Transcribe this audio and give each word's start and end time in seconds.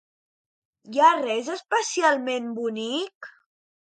Hi 0.95 1.01
ha 1.01 1.09
res 1.19 1.51
especialment 1.57 2.49
bonic? 2.61 3.31